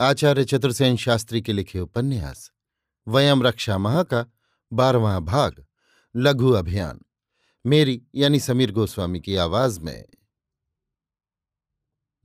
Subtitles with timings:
[0.00, 2.52] आचार्य चतुर्सेन शास्त्री के लिखे उपन्यास,
[3.08, 4.26] वयम रक्षा महा का
[4.72, 5.66] बारहवां भाग,
[6.16, 7.00] लघु अभियान।
[7.66, 10.04] मेरी, यानी समीर गोस्वामी की आवाज़ में।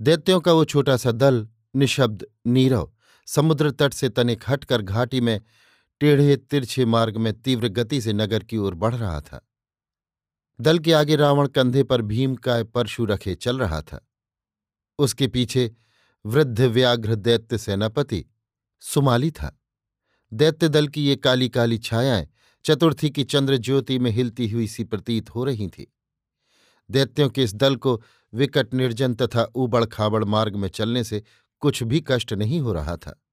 [0.02, 2.94] दैत्यों का वो छोटा सा दल, निशब्द नीरव,
[3.26, 5.42] समुद्र तट से तनिक हटकर घाटी में
[6.00, 9.50] टेढ़े तिरछे मार्ग में तीव्र गति से नगर की ओर बढ़ रहा था।
[10.62, 14.08] दल के आगे रावण कंधे पर भीम का परशु रखे चल रहा था।
[15.00, 15.76] उसके पीछे
[16.26, 18.26] वृद्ध व्याघ्र दैत्य सेनापति
[18.80, 19.60] सुमाली था।
[20.34, 22.30] दैत्य दल की ये काली काली छायाएँ
[22.66, 25.94] चतुर्थी की चंद्र ज्योति में हिलती हुई सी प्रतीत हो रही थी।
[26.92, 31.24] दैत्यों के इस दल को विकट निर्जन तथा उबड़ खाबड़ मार्ग में चलने से
[31.60, 33.24] कुछ भी कष्ट नहीं हो रहा था।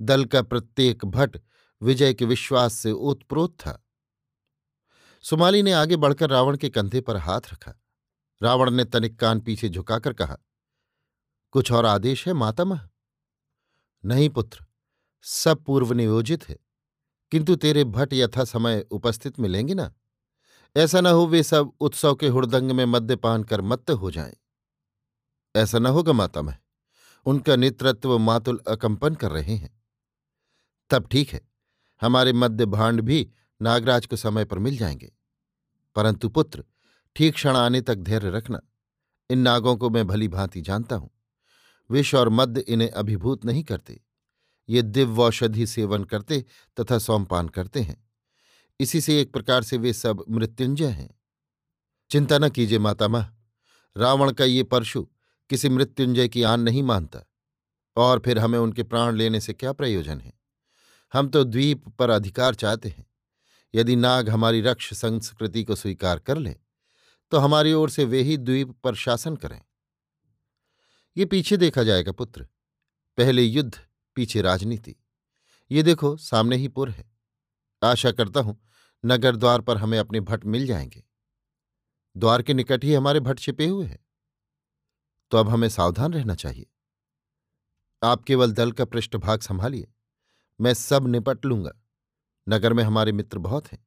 [0.00, 1.38] दल का प्रत्येक भट्ट
[1.82, 3.86] विजय के विश्वास से ओतप्रोत था।
[5.22, 7.80] सुमाली ने आगे बढ़कर रावण के कंधे पर हाथ रखा।
[8.42, 10.38] रावण ने तनिक कान पीछे झुकाकर कहा
[11.50, 12.88] कुछ और आदेश है मातामह
[14.04, 14.64] नहीं पुत्र,
[15.22, 16.56] सब पूर्व नियोजित है।
[17.30, 19.94] किंतु तेरे भट्ट यथा समय उपस्थित मिलेंगे ना?
[20.76, 24.36] ऐसा न हो वे सब उत्सव के हुड़दंग में मद्यपान कर मत्त हो जाएँ।
[25.56, 26.56] ऐसा न होगा मातामह
[27.26, 29.82] उनका नेतृत्व मातुल अकंपन कर रहे हैं।
[30.90, 31.48] तब ठीक है,
[32.00, 33.30] हमारे मध्य भांड भी
[33.62, 35.12] नागराज को समय पर मिल जाएँगे।
[35.96, 36.64] परंतु पुत्र,
[37.16, 38.60] ठीक क्षण आने तक धैर्य रखना,
[39.30, 41.10] इन नागों को मैं भली भांति जानता हूँ।
[41.90, 44.00] विष और मद्य इन्हें अभिभूत नहीं करते।
[44.68, 46.44] ये दिव्यौषधि सेवन करते
[46.80, 48.10] तथा सोमपान करते हैं।
[48.80, 51.10] इसी से एक प्रकार से वे सब मृत्युंजय हैं।
[52.10, 53.30] चिंता न कीजिए मातामह
[53.96, 55.06] रावण का ये परशु
[55.50, 57.20] किसी मृत्युंजय की आन नहीं मानता।
[57.96, 60.32] और फिर हमें उनके प्राण लेने से क्या प्रयोजन है?
[61.12, 63.06] हम तो द्वीप पर अधिकार चाहते हैं।
[63.74, 66.56] यदि नाग हमारी रक्ष संस्कृति को स्वीकार कर ले
[67.30, 69.60] तो हमारी ओर से वे ही द्वीप पर शासन करें।
[71.18, 72.48] ये पीछे देखा जाएगा पुत्र।
[73.16, 73.80] पहले युद्ध,
[74.14, 74.96] पीछे राजनीति।
[75.70, 77.12] ये देखो, सामने ही पुर है।
[77.84, 78.68] आशा करता हूँ,
[79.04, 81.04] नगर द्वार पर हमें अपने भट्ट मिल जाएँगे।
[82.16, 83.98] द्वार के निकट ही हमारे भट्ट छिपे हुए हैं।
[85.30, 86.66] तो अब हमें सावधान रहना चाहिए।
[88.02, 89.92] आप केवल दल का पृष्ठभाग संभालिए।
[90.60, 91.72] मैं सब निपट लूँगा।
[92.48, 93.86] नगर में हमारे मित्र बहुत हैं।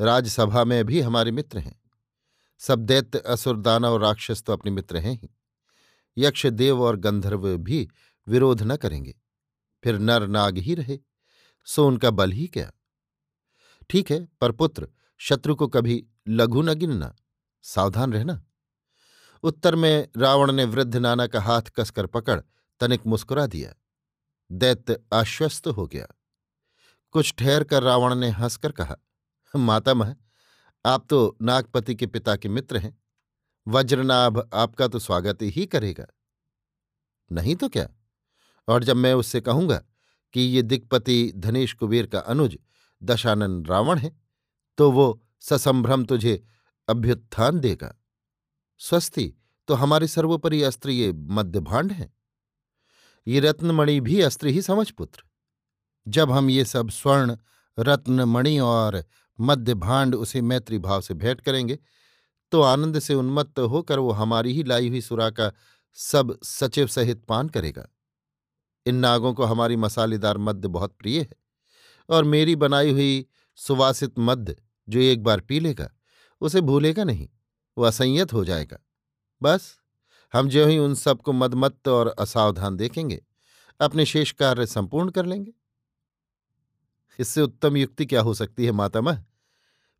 [0.00, 1.82] राजसभा में भी हमारे मित्र हैं।
[2.58, 5.30] सब दैत्य असुर दाना और राक्षस तो अपने मित्र हैं ही।
[6.18, 7.88] यक्ष देव और गंधर्व भी
[8.28, 9.14] विरोध न करेंगे।
[9.84, 10.98] फिर नर नाग ही रहे,
[11.64, 12.72] सो उनका बल ही क्या?
[13.90, 14.88] ठीक है, पर पुत्र,
[15.18, 17.16] शत्रु को कभी लघु न गिनना,
[17.62, 18.44] सावधान रहना।
[19.42, 22.40] उत्तर में रावण ने वृद्ध नाना का हाथ कसकर पकड़,
[22.80, 23.74] तनिक मुस्कुरा दिया।
[24.52, 26.06] दैत्य आश्वस्त हो गया।
[27.10, 28.96] कुछ ठहर कर रावण ने हंसकर कहा
[29.56, 30.16] मातामह
[30.86, 32.98] आप तो नागपति के पिता के मित्र हैं।
[33.66, 36.06] वज्रनाभ आपका तो स्वागत ही करेगा।
[37.30, 37.88] नहीं तो क्या?
[38.68, 39.82] और जब मैं उससे कहूँगा
[40.34, 42.58] कि ये दिक्पति धनेश कुबेर का अनुज
[43.02, 44.10] दशानन रावण है
[44.78, 46.42] तो वो ससंभ्रम तुझे
[46.88, 47.94] अभ्युत्थान देगा।
[48.80, 49.32] स्वस्ति
[49.68, 52.12] तो हमारे सर्वोपरि अस्त्र ये मध्यभांड है।
[53.26, 55.22] ये रत्नमणि भी अस्त्र ही समझ पुत्र
[56.06, 57.36] जब हम ये सब स्वर्ण,
[57.78, 59.02] रत्नमणि और
[59.38, 61.78] मध्य भांड उसे मैत्री भाव से भेंट करेंगे
[62.52, 65.52] तो आनंद से उन्मत्त होकर वो हमारी ही लाई हुई सुरा का
[65.94, 67.88] सब सचिव सहित पान करेगा।
[68.86, 71.36] इन नागों को हमारी मसालेदार मद्य बहुत प्रिय है
[72.10, 74.56] और मेरी बनाई हुई सुवासित मद्य
[74.88, 75.90] जो एक बार पी लेगा,
[76.40, 77.28] उसे भूलेगा नहीं,
[77.78, 78.78] वो असंयत हो जाएगा।
[79.42, 79.78] बस,
[80.34, 83.24] हम जो ही उन सबको मदमत्त और असावधान देखेंगे,
[83.80, 85.52] अपने शेष कार्य संपूर्ण कर लेंगे।
[87.18, 89.24] इससे उत्तम युक्ति क्या हो सकती है, मातामह?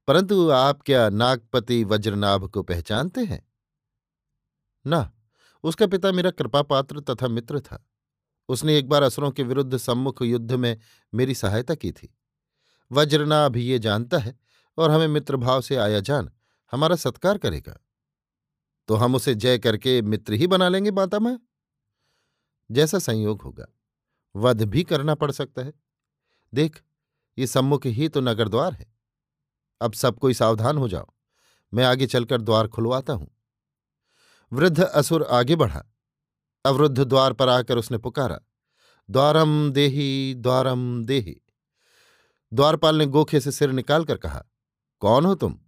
[0.06, 3.53] परंतु आप क्या नागपति वज्रनाभ को पहचानते हैं?
[4.87, 5.12] ना,
[5.62, 7.87] उसका पिता मेरा कृपा पात्र तथा मित्र था।
[8.49, 10.79] उसने एक बार असुरों के विरुद्ध सम्मुख युद्ध में
[11.14, 12.19] मेरी सहायता की थी।
[12.93, 14.38] वज्रनाभ ये जानता है
[14.79, 16.31] और हमें मित्रभाव से आया जान,
[16.73, 17.81] हमारा सत्कार करेगा।
[18.88, 21.38] तो हम उसे जय करके मित्र ही बना लेंगे माता मैं
[22.70, 23.67] जैसा संयोग होगा।
[24.37, 25.73] वध भी करना पड़ सकता है।
[26.55, 26.82] देख,
[27.38, 28.96] ये सम्मुख ही तो नगर द्वार है।
[29.81, 31.06] अब सब कोई सावधान हो जाओ।
[31.73, 33.31] मैं आगे चलकर द्वार खुलवाता हूँ।
[34.52, 35.84] वृद्ध असुर आगे बढ़ा।
[36.64, 38.38] अवरुद्ध द्वार पर आकर उसने पुकारा,
[39.08, 41.37] द्वारम देही द्वारम देही।
[42.52, 44.44] द्वारपाल ने गोखे से सिर निकालकर कहा,
[45.02, 45.58] कौन हो तुम?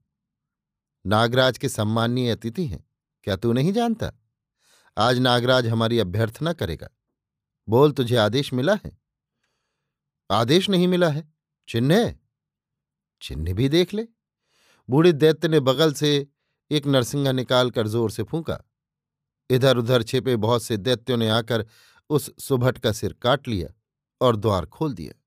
[1.05, 2.85] नागराज के सम्माननीय अतिथि हैं,
[3.25, 4.11] क्या तू नहीं जानता?
[4.97, 6.89] आज नागराज हमारी अभ्यर्थना करेगा।
[7.69, 8.99] बोल, तुझे आदेश मिला है?
[10.31, 11.29] आदेश नहीं मिला है।
[11.69, 12.15] चिन्ह
[13.21, 14.09] चिन्ह भी देख ले।
[14.91, 16.27] बूढ़ी दैत्य ने बगल से
[16.71, 18.65] एक नरसिंगा निकालकर ज़ोर से फूंका।
[19.51, 21.67] इधर उधर छिपे बहुत से दैत्यों ने आकर
[22.11, 23.69] उस सुभट का सिर काट लिया
[24.21, 25.23] और द्वार खोल दिया।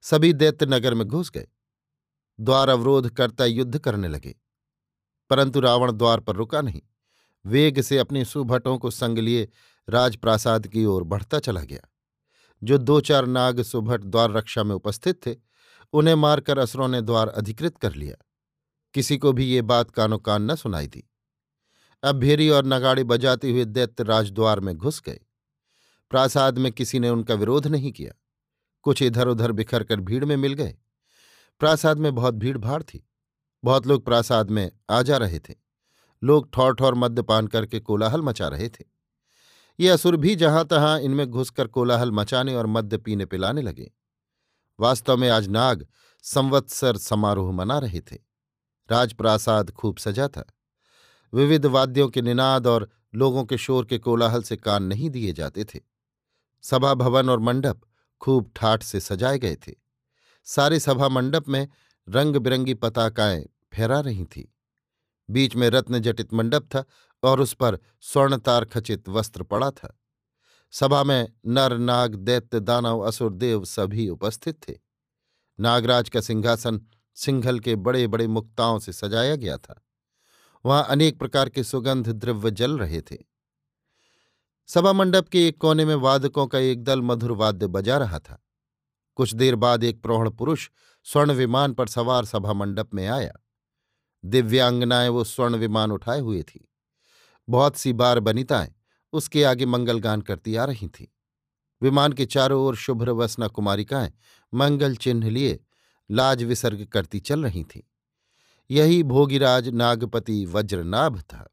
[0.00, 1.48] सभी दैत्य नगर में घुस गए।
[2.40, 4.34] द्वार अवरोध करता युद्ध करने लगे।
[5.30, 6.82] परंतु रावण द्वार पर रुका नहीं।
[7.46, 9.48] वेग से अपने सुभटों को संग लिए
[9.88, 11.88] राजप्रासाद की ओर बढ़ता चला गया।
[12.62, 15.36] जो दो चार नाग सुभट द्वार रक्षा में उपस्थित थे
[15.92, 18.24] उन्हें मारकर असुरों ने द्वार अधिकृत कर लिया।
[18.94, 21.04] किसी को भी ये बात कानो कान न सुनाई दी।
[22.02, 25.20] अब भेरी और नगाड़े बजाते हुए दैत्य राजद्वार में घुस गए।
[26.10, 28.12] प्रासाद में किसी ने उनका विरोध नहीं किया।
[28.82, 30.76] कुछ इधर उधर बिखर कर भीड़ में मिल गए।
[31.60, 33.08] प्रासाद में बहुत भीड़ भाड़ थी।
[33.64, 35.54] बहुत लोग प्रासाद में आ जा रहे थे।
[36.24, 38.84] लोग ठौर ठौर मद्यपान करके कोलाहल मचा रहे थे।
[39.80, 43.92] ये असुर भी जहाँ तहां इनमें घुसकर कोलाहल मचाने और मद्य पीने पिलाने लगे।
[44.80, 45.86] वास्तव में आज नाग
[46.22, 48.16] संवत्सर समारोह मना रहे थे।
[48.90, 50.44] राजप्रासाद खूब सजा था।
[51.34, 55.64] विविध वाद्यों के निनाद और लोगों के शोर के कोलाहल से कान नहीं दिए जाते
[55.64, 55.80] थे।
[56.62, 57.80] सभा भवन और मंडप
[58.20, 59.72] खूब ठाठ से सजाए गए थे।
[60.44, 61.68] सारे सभा मंडप में
[62.08, 64.44] रंग बिरंगी पताकाएँ फहरा रही थीं।
[65.30, 66.84] बीच में रत्न जटित मंडप था
[67.22, 70.01] और उस पर स्वर्णतार खचित वस्त्र पड़ा था।
[70.72, 74.74] सभा में नर, नाग, दैत्य, दानव, असुर, देव सभी उपस्थित थे।
[75.60, 79.84] नागराज का सिंहासन सिंघल के बड़े बड़े मुक्ताओं से सजाया गया था।
[80.66, 83.18] वहाँ अनेक प्रकार के सुगंध द्रव्य जल रहे थे।
[84.66, 88.44] सभा मंडप के एक कोने में वादकों का एक दल मधुर वाद्य बजा रहा था।
[89.14, 90.70] कुछ देर बाद एक प्रौढ़ पुरुष
[91.04, 93.32] स्वर्ण विमान पर सवार सभा मंडप में आया।
[94.24, 96.68] दिव्यांगनाएँ वो स्वर्ण विमान उठाए हुए थी।
[97.48, 98.74] बहुत सी बार बनिताएँ
[99.12, 101.06] उसके आगे मंगलगान करती आ रही थीं।
[101.82, 104.12] विमान के चारों ओर शुभ्र वसना कुमारिकाएँ
[104.54, 105.60] मंगल चिन्ह लिए
[106.10, 107.82] लाज विसर्ग करती चल रही थीं।
[108.70, 111.48] यही भोगिराज नागपति वज्रनाभ था।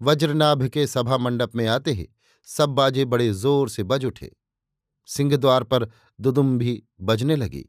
[0.00, 2.08] वज्रनाभ के सभा मंडप में आते ही
[2.48, 4.36] सब बाजे बड़े ज़ोर से बज उठे।
[5.06, 7.64] सिंहद्वार पर दुदुम भी बजने लगी।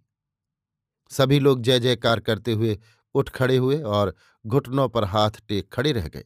[1.09, 2.79] सभी लोग जय जयकार करते हुए
[3.15, 6.25] उठ खड़े हुए और घुटनों पर हाथ टेक खड़े रह गए।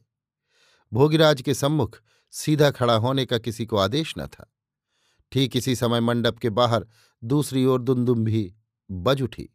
[0.92, 2.00] भोगिराज के सम्मुख
[2.30, 4.54] सीधा खड़ा होने का किसी को आदेश न था।
[5.32, 6.86] ठीक इसी समय मंडप के बाहर
[7.24, 8.54] दूसरी ओर दुमदुम भी
[8.90, 9.48] बज उठी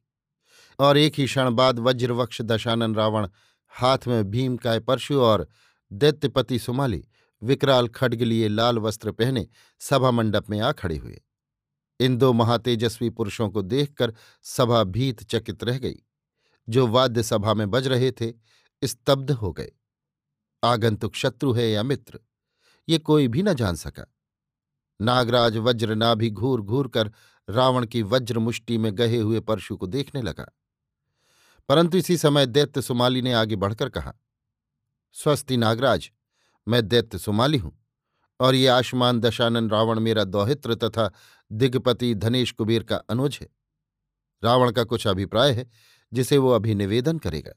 [0.80, 3.28] और एक ही क्षण बाद वज्रवक्ष दशानन रावण
[3.68, 5.48] हाथ में भीम काय परशु और
[5.94, 7.08] दैत्यपति सुमाली
[7.44, 9.48] विकराल खड्ग लिए लाल वस्त्र पहने
[9.80, 11.22] सभा मंडप में आ खड़े हुए।
[12.00, 15.96] इन दो महातेजस्वी पुरुषों को देखकर सभा भीत चकित रह गई।
[16.70, 18.34] जो वाद्य सभा में बज रहे थे,
[18.84, 19.72] स्तब्ध हो गए।
[20.64, 22.20] आगंतुक शत्रु है या मित्र?
[22.90, 24.06] ये कोई भी न जान सका।
[25.02, 27.12] नागराज वज्र नाभि घूर घूर कर
[27.50, 30.46] रावण की वज्र मुष्टि में गहे हुए परशु को देखने लगा।
[31.70, 34.14] परंतु इसी समय दैत्य सुमाली ने आगे बढ़कर कहा,
[35.12, 36.12] स्वस्ति नागराज,
[36.68, 37.86] मैं दैत्य सुमाली हूँ,
[38.40, 41.12] और ये आयुष्मान दशानन रावण मेरा दौहित्र तथा
[41.52, 43.50] दिग्पति धनेश कुबेर का अनुज है।
[44.44, 45.70] रावण का कुछ अभिप्राय है,
[46.14, 47.54] जिसे वो अभी निवेदन करेगा।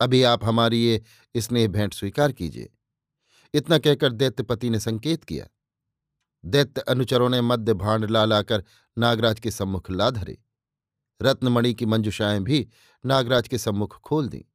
[0.00, 1.02] अभी आप हमारी ये
[1.36, 2.70] स्नेह भेंट स्वीकार कीजिए।
[3.54, 5.46] इतना कहकर दैत्यपति ने संकेत किया।
[6.44, 8.64] दैत्य अनुचरों ने मध्य भांड ला लाकर
[8.98, 10.42] नागराज के सम्मुख ला धरे।
[11.22, 12.68] रत्नमणि की मंजुषाएँ भी
[13.06, 14.46] नागराज के सम्मुख खोल दी।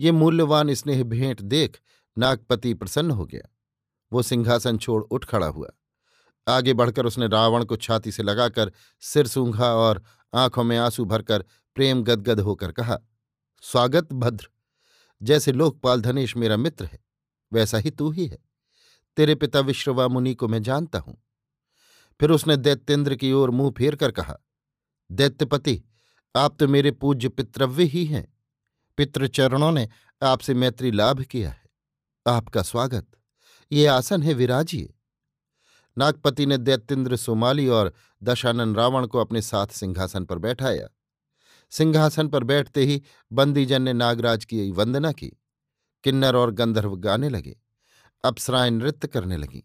[0.00, 1.80] ये मूल्यवान स्नेह भेंट देख
[2.18, 3.54] नागपति प्रसन्न हो गया।
[4.12, 5.70] वो सिंहासन छोड़ उठ खड़ा हुआ।
[6.48, 10.02] आगे बढ़कर उसने रावण को छाती से लगाकर सिर सूंघा और
[10.34, 12.98] आँखों में आँसू भरकर प्रेम गदगद होकर कहा,
[13.60, 14.48] स्वागत, भद्र।
[15.22, 17.11] जैसे लोकपाल धनेश मेरा मित्र है।
[17.52, 18.38] वैसा ही तू ही है।
[19.16, 21.22] तेरे पिता विश्ववा मुनि को मैं जानता हूँ।
[22.20, 24.36] फिर उसने दैत्येंद्र की ओर मुँह फेर कर कहा,
[25.10, 25.82] दैत्यपति,
[26.36, 28.34] आप तो मेरे पूज्य पितृव्य ही हैं।
[28.96, 29.88] पितृचरणों ने
[30.22, 31.62] आपसे मैत्री लाभ किया है।
[32.26, 33.06] आपका स्वागत।
[33.72, 34.94] ये आसन है विराजिए
[35.98, 37.92] नागपति ने दैत्येंद्र सोमाली और
[38.22, 40.88] दशानन रावण को अपने साथ सिंहासन पर बैठाया।
[41.70, 45.41] सिंहासन पर बैठते ही बंदीजन ने नागराज की वंदना की।
[46.04, 47.60] किन्नर और गंधर्व गाने लगे।
[48.24, 49.62] अप्सराएँ नृत्य करने लगीं।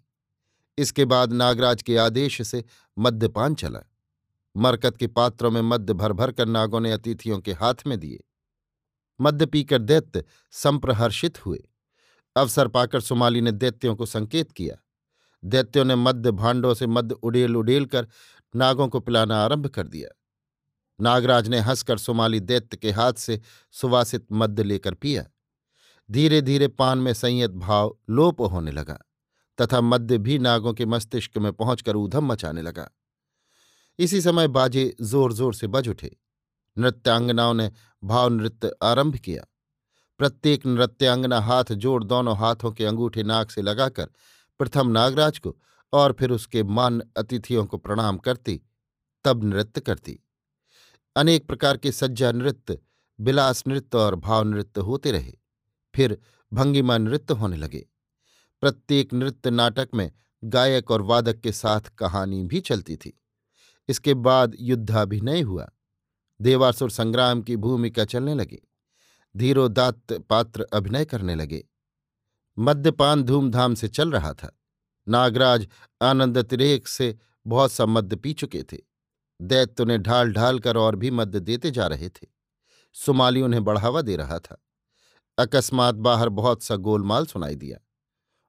[0.77, 2.63] इसके बाद नागराज के आदेश से
[2.99, 3.79] मद्यपान चला।
[4.57, 8.23] मरकत के पात्रों में मद्य भर भर कर नागों ने अतिथियों के हाथ में दिए।
[9.21, 11.69] मद्य पीकर दैत्य संप्रहर्षित हुए।
[12.35, 14.75] अवसर पाकर सुमाली ने दैत्यों को संकेत किया।
[15.45, 18.07] दैत्यों ने मध्य भांडों से मध्य उड़ेल उड़ेल कर
[18.55, 20.09] नागों को पिलाना आरंभ कर दिया।
[21.01, 23.41] नागराज ने हंसकर सुमाली दैत्य के हाथ से
[23.71, 25.25] सुवासित मद्य लेकर पिया।
[26.09, 28.97] धीरे धीरे पान में संयत भाव लोप होने लगा,
[29.59, 32.89] तथा मद्य भी नागों के मस्तिष्क में पहुंचकर ऊधम मचाने लगा।
[33.99, 36.15] इसी समय बाजे ज़ोर ज़ोर से बज उठे।
[36.77, 37.71] नृत्यांगनाओं ने
[38.03, 39.43] भाव नृत्य आरंभ किया।
[40.19, 44.09] प्रत्येक नृत्यांगना हाथ जोड़ दोनों हाथों के अंगूठे नाक से लगाकर
[44.59, 45.55] प्रथम नागराज को
[45.93, 48.59] और फिर उसके मान अतिथियों को प्रणाम करती,
[49.25, 50.19] तब नृत्य करती।
[51.15, 52.77] अनेक प्रकार के सज्जा नृत्य,
[53.19, 55.33] बिलास नृत्य और भाव नृत्य होते रहे।
[55.97, 56.17] फिर
[56.53, 57.87] भंगिमा नृत्य होने लगे।
[58.61, 60.11] प्रत्येक नृत्य नाटक में
[60.43, 63.21] गायक और वादक के साथ कहानी भी चलती थी।
[63.89, 65.69] इसके बाद युद्धाभिनय हुआ।
[66.41, 68.59] देवासुर संग्राम की भूमिका चलने लगी।
[69.37, 71.67] धीरोदात्त पात्र अभिनय करने लगे।
[72.59, 74.59] मद्यपान धूमधाम से चल रहा था।
[75.07, 75.67] नागराज
[76.01, 78.77] आनंद तिरेक से बहुत सा मद्य पी चुके थे।
[79.41, 82.27] दैत्य उन्हें ढाल ढाल कर और भी मद्य देते जा रहे थे।
[82.93, 84.63] सुमाली उन्हें बढ़ावा दे रहा था।
[85.37, 87.77] अकस्मात बाहर बहुत सा गोलमाल सुनाई दिया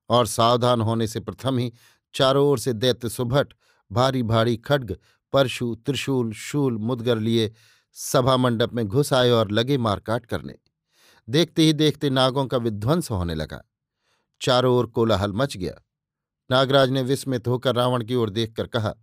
[0.09, 1.73] और सावधान होने से प्रथम ही
[2.15, 3.55] चारों ओर से दैत्य सुभट,
[3.93, 4.99] भारी भारी खड्ग,
[5.33, 7.53] परशु, त्रिशूल, शूल, मुदगर लिए
[7.93, 10.55] सभा मंडप में घुस आए और लगे मारकाट करने।
[11.29, 13.63] देखते ही देखते नागों का विध्वंस होने लगा।
[14.41, 15.75] चारों ओर कोलाहल मच गया।
[16.51, 18.95] नागराज ने विस्मित होकर रावण की ओर देखकर कहा,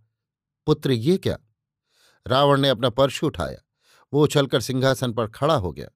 [0.66, 1.38] पुत्र, ये क्या?
[2.26, 3.58] रावण ने अपना परशु उठाया।
[4.12, 5.88] वो उछलकर सिंहासन पर खड़ा हो गया।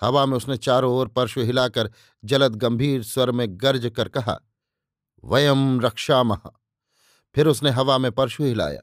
[0.00, 1.90] हवा में उसने चारों ओर परशु हिलाकर
[2.24, 4.40] जलद गंभीर स्वर में गर्ज कर कहा
[5.24, 6.40] वयम रक्षामह
[7.34, 8.80] फिर उसने हवा में परशु हिलाया।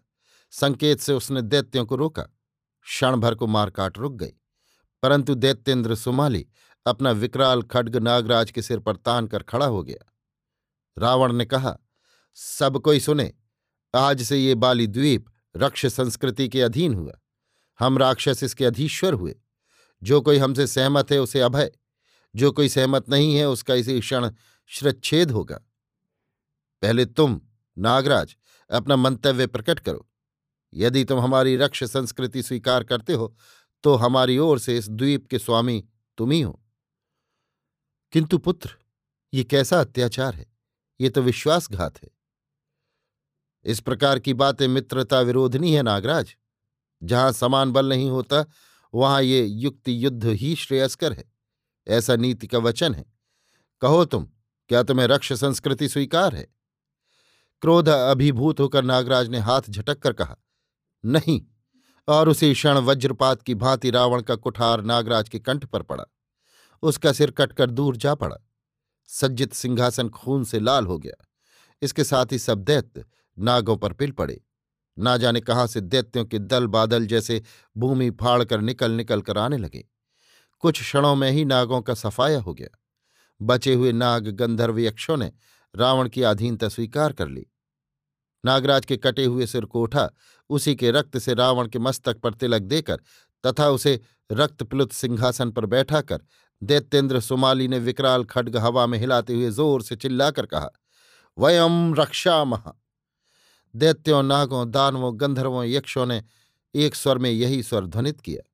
[0.51, 2.23] संकेत से उसने दैत्यों को रोका।
[2.83, 4.33] क्षण भर को मारकाट रुक गई।
[5.03, 6.47] परंतु दैत्येंद्र सुमाली
[6.85, 10.13] अपना विकराल खड्ग नागराज के सिर पर तान कर खड़ा हो गया।
[10.97, 11.77] रावण ने कहा,
[12.33, 13.33] सब कोई सुने,
[13.95, 15.25] आज से ये बाली द्वीप
[15.57, 17.13] रक्ष संस्कृति के अधीन हुआ।
[17.79, 19.35] हम राक्षस इसके अधीश्वर हुए।
[20.03, 21.71] जो कोई हमसे सहमत है, उसे अभय।
[22.35, 24.31] जो कोई सहमत नहीं है, उसका इसी क्षण
[24.69, 25.59] श्रच्छेद होगा।
[26.81, 27.41] पहले तुम,
[27.77, 28.35] नागराज,
[28.69, 30.07] अपना मंतव्य प्रकट करो।
[30.73, 33.35] यदि तुम हमारी रक्ष संस्कृति स्वीकार करते हो
[33.83, 35.83] तो हमारी ओर से इस द्वीप के स्वामी
[36.17, 36.61] तुम ही हो।
[38.11, 38.75] किंतु पुत्र,
[39.33, 40.45] ये कैसा अत्याचार है?
[41.01, 42.09] ये तो विश्वासघात है।
[43.63, 46.35] इस प्रकार की बातें मित्रता विरोधनी है, नागराज।
[47.03, 48.45] जहाँ समान बल नहीं होता
[48.93, 51.31] वहाँ ये युक्ति युद्ध ही श्रेयस्कर है।
[51.87, 53.05] ऐसा नीति का वचन है।
[53.81, 54.27] कहो तुम,
[54.69, 56.47] क्या तुम्हें रक्ष संस्कृति स्वीकार है?
[57.61, 60.37] क्रोध अभिभूत होकर नागराज ने हाथ झटक कर कहा,
[61.05, 61.41] नहीं।
[62.07, 66.03] और उसी क्षण वज्रपात की भांति रावण का कुठार नागराज के कंठ पर पड़ा।
[66.81, 68.37] उसका सिर कटकर दूर जा पड़ा।
[69.07, 71.25] सज्जित सिंहासन खून से लाल हो गया।
[71.81, 73.05] इसके साथ ही सब दैत्य
[73.39, 74.43] नागों पर पिल पड़े।
[74.97, 77.41] ना जाने कहाँ से दैत्यों के दल बादल जैसे
[77.75, 79.83] भूमि फाड़ कर निकल निकल कर आने लगे।
[80.63, 82.77] कुछ क्षणों में ही नागों का सफाया हो गया।
[83.41, 85.31] बचे हुए नाग गंधर्व यक्षों ने
[85.75, 87.45] रावण की अधीनता स्वीकार कर ली।
[88.43, 90.09] नागराज के कटे हुए सिर को उठा,
[90.49, 93.01] उसी के रक्त से रावण के मस्तक पर तिलक देकर
[93.43, 93.99] तथा उसे
[94.31, 96.21] रक्तप्लुत सिंहासन पर बैठा कर
[96.61, 100.69] दैत्येंद्र सुमाली ने विकराल खड्ग हवा में हिलाते हुए ज़ोर से चिल्लाकर कहा
[101.37, 102.73] वयम रक्षा महा
[103.75, 106.23] दैत्यों, नागों, दानवों, गंधर्वों, यक्षों ने
[106.75, 108.51] एक स्वर में यही स्वर ध्वनित किया।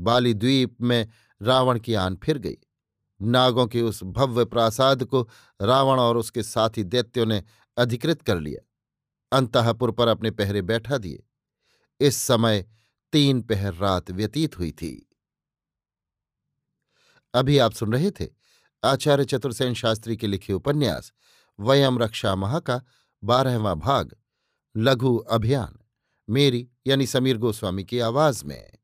[0.00, 1.08] बाली द्वीप में
[1.42, 2.56] रावण की आन फिर गई।
[3.22, 5.28] नागों के उस भव्य प्रासाद को
[5.62, 7.44] रावण और उसके साथी दैत्यों ने
[7.76, 8.64] अधिकृत कर लिया।
[9.36, 11.22] अंतपुर पर अपने पहरे बैठा दिए।
[12.00, 12.66] इस समय
[13.12, 15.10] तीन पहर रात व्यतीत हुई थी।
[17.34, 18.28] अभी आप सुन रहे थे
[18.84, 21.12] आचार्य चतुर्सेन शास्त्री के लिखे उपन्यास,
[21.60, 22.82] वयम रक्षा महा का
[23.24, 24.16] बारहवां भाग।
[24.78, 25.78] लघु अभियान
[26.30, 28.77] मेरी यानी समीर गोस्वामी की आवाज़ में।